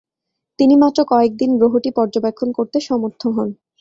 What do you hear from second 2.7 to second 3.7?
সমর্থ হন।